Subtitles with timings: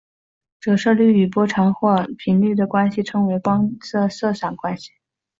[0.59, 4.89] 折射率与波长或者频率的关系称为光的色散关系。